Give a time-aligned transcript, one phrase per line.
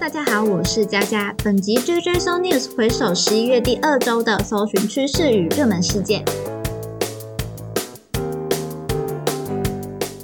[0.00, 1.36] 大家好，我是佳佳。
[1.44, 6.24] 本集 JJ So News 回首十一月第二周的搜寻趋势与热门事件。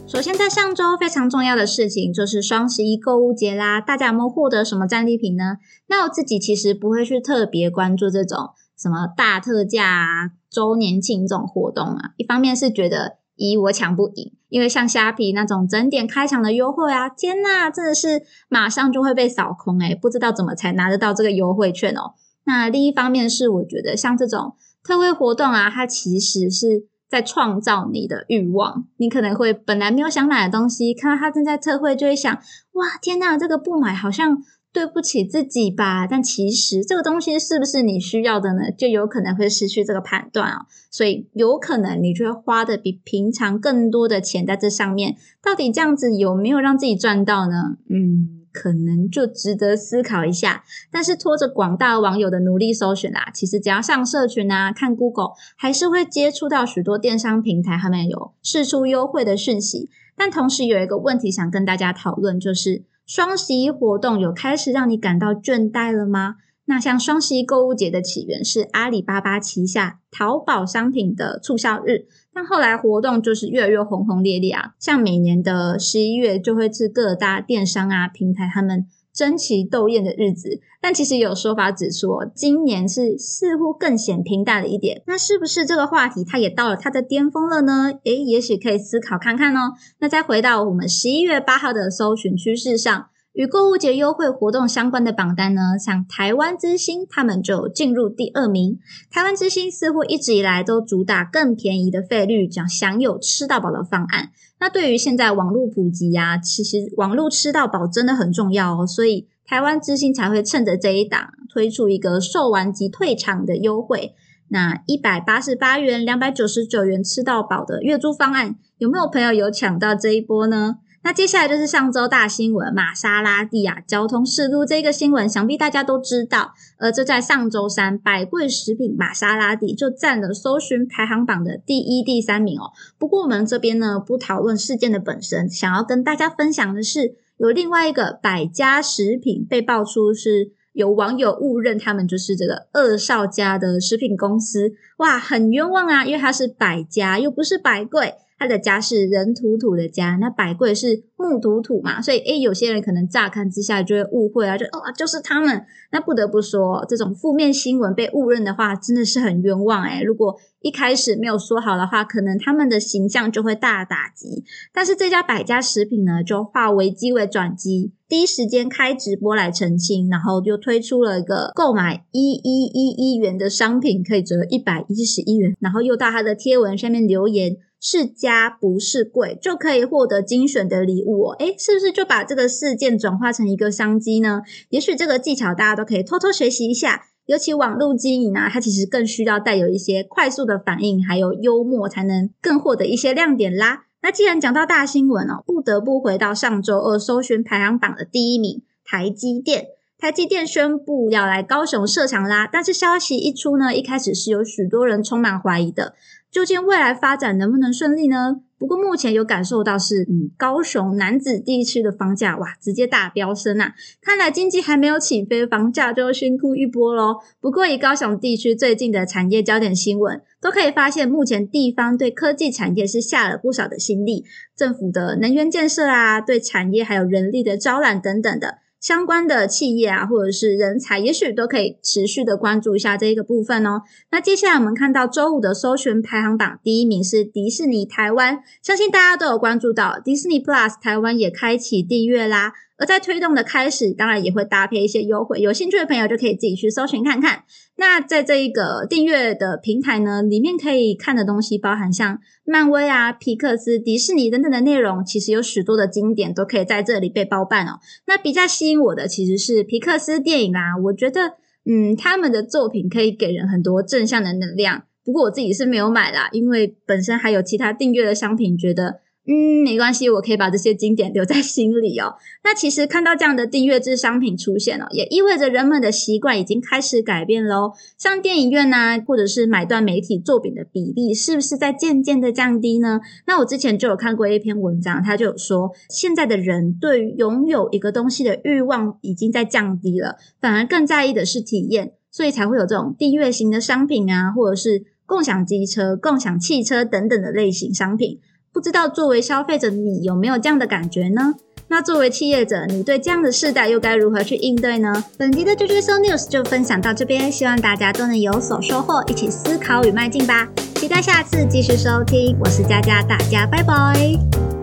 [0.09, 5.59] 首先，在上周非常重要的事情就是双十一购物节啦，大家有没有获得什么战利品呢？
[5.89, 12.13] 那我自己其实不会去特别关注这种什么大特价啊、周年庆这种活动啊。
[12.17, 22.15] 一方面是觉得一我抢不赢，因为像虾皮那种整点开抢的优惠啊，天呐，真的是马上就会被扫空诶不知道怎么才拿得到这个优惠券哦。
[22.45, 26.89] 那另一方面是我觉得像这种特惠活动啊，它其实是。
[27.09, 32.35] 在创造你的欲望，你可能会本来没有想买的东西，看到它正在特惠，就会想：
[32.73, 34.43] 哇，天呐，这个不买好像
[34.77, 36.07] 对不起自己吧？
[36.07, 38.71] 但其实这个东西是不是你需要的呢？
[38.71, 40.67] 就有可能会失去这个判断哦。
[40.91, 47.79] 所以有可能你就会花的比平常更多的钱在这上面，到底这样子有没有让自己赚到呢？
[47.89, 48.43] 嗯。
[48.53, 59.91] 可能就值得思考一下，但是拖着广大网友的努力搜寻啦，其实只要上社群啊，看 Google，还是会接触到许多电商平台，他们有试出优惠的讯息。
[60.17, 66.37] 但同时有一个问题想跟大家讨论，就是双十一活动有开始让你感到倦怠了吗？
[66.69, 78.85] 那像双十一购物节的起源是阿里巴巴旗下淘宝商品的促销日，但后来活动就是越来越轰轰烈烈啊，像每年的十一月就会是各大电商啊平台他们
[79.17, 87.99] 争奇斗艳的日子，但其实有说法指出，今年是似乎更显平淡了一点，那是不是这个话题它也到了它的巅峰了呢？
[88.05, 89.73] 诶，也许可以思考看看哦。
[90.01, 93.07] 那再回到我们十一月八号的搜寻趋势上。
[93.37, 98.79] 与购物节优惠活动相关的榜单呢，像台湾之星，他们就进入第二名。
[99.11, 104.31] 台湾之星似乎一直以来都主打更便宜的费率，讲享有吃到饱的方案。
[104.59, 114.15] 那对于现在网络普及呀，其实网络吃到饱真的很重要哦，所以台湾之星才会趁着这一档推出一个售完即退场的优惠。
[114.49, 120.79] 那一百八十八元、两百九十九元吃到饱的月租方案，有没有朋友有抢到这一波呢？
[121.07, 126.53] 那接下来就是上周大新闻，玛莎拉蒂啊交通事故这个新闻，想必大家都知道。
[126.81, 132.73] 而这在上周三，百贵食品玛莎拉蒂就占了搜寻排行榜的第一、第三名哦。
[132.99, 148.15] 不过我们这边呢，不讨论事件的本身，想要跟大家分享的是，有另外一个百家食品被爆出是有网友误认他们就是这个二少家的食品公司，哇，很冤枉啊，因为它是百家，又不是百贵。
[148.39, 155.65] 他的家是人土土的家，那百贵是木土土嘛，所以诶，有些人可能乍看之下就会误会啊，就哦，就是他们。
[155.93, 164.45] 那不得不说，这种负面新闻被误认的话，真的是很冤枉诶如果一开始没有说好的话，可能他们的形象就会大打击。
[164.75, 177.57] 但是这家百家食品呢，就化危机为转机，第一时间开直播来澄清，然后就推出了一个购买一一一一元的商品可以折一百一十一元，然后又到他的贴文下面留言。
[177.81, 181.37] 是家不是贵，就可以获得精选的礼物哦。
[181.39, 184.43] 诶，是不是就把这个事件转化成一个商机呢？
[184.71, 187.05] 也许这个技巧大家都可以偷偷学习一下。
[187.27, 193.87] 尤其网络经营啊，它其实更需要带有一些快速的反应，还有幽默，才能更获得一些亮点啦。
[194.01, 199.67] 那既然讲到大新闻哦，不得不回到上周二搜寻排行榜的第一名——台积电。
[199.99, 205.95] 台积电宣布要来高雄设厂啦，但是消息一出呢，一开始是有许多人充满怀疑的。
[206.37, 208.43] 究竟未来发展能不能顺利呢？
[208.59, 213.73] 不过目前有感受到是，嗯，高雄南子地区的房价哇，直接大飙升啊！
[214.03, 217.21] 看来经济还没有起飞，房价就辛苦一波喽。
[217.41, 228.59] 不过以高雄地区最近的产业焦点新闻，都可以发现，目前地方对科技产业是下了不少的心力，政府的能源建设啊，对产业还有人力的招揽等等的。
[228.87, 233.83] 相关的企业啊，或者是人才，也许都可以持续的关注一下这一个部分哦。
[234.13, 242.53] 那接下来我们看到周五的搜寻排行榜，第一名是迪士尼台湾，相信大家都有关注到，迪士尼 Plus 台湾也开启订阅啦。
[242.79, 247.45] 而在推动的开始，当然也会搭配一些优惠，有兴趣的朋友就可以自己去搜寻看看。
[247.77, 257.81] 那在这一个订阅的平台呢，里面可以看的东西包含像漫威啊、皮克斯、迪士尼等等的内容，其实有许多的经典都可以在这里被包办哦。
[258.07, 261.35] 那比较吸引我的其实是皮克斯电影啦，我觉得
[261.65, 264.85] 嗯，他们的作品可以给人很多正向的能量。
[265.05, 269.01] 不过我自己是没有买啦，因为本身还有其他订阅的商品，觉得。
[269.29, 272.15] 嗯，没关系，我可以把这些经典留在心里哦。
[272.45, 277.73] 那其实看到这样的订阅制商品出现了，也意味着人们的习惯已经开始改变喽。
[277.99, 283.01] 像电影院呐，或者是买断媒体作品的比例，是不是在渐渐的降低呢？
[283.27, 298.21] 那我之前就有看过一篇文章，他就有说，现在的人对于拥有一个东西的欲望已经在降低了，反而更在意的是体验，所以才会有这种订阅型的商品啊，或者是共享机车、共享汽车等等的类型商品。
[298.57, 301.35] 不知道作为消费者你有没有这样的感觉呢？
[301.69, 305.05] 那作为企业者，你对这样的世代又该如何去应对呢？
[305.19, 310.49] 本集的 j u j u s o News 就分享到这边，希望大家都能有所收获，一起思考与迈进吧。
[310.77, 314.56] 期待下次继续收听，我是佳佳，大家拜拜。